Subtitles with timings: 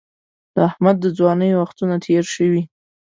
[0.55, 2.61] د احمد د ځوانۍ وختونه تېر شوي.